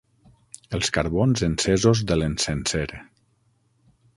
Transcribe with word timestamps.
Els 0.77 0.89
carbons 0.95 1.45
encesos 1.49 2.01
de 2.13 2.17
l'encenser. 2.21 2.85